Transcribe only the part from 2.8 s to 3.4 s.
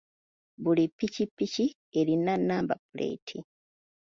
puleeti.